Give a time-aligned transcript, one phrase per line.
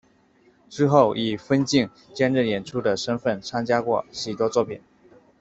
[0.67, 4.81] 之后以分镜兼任演出的身分参加过许多作品。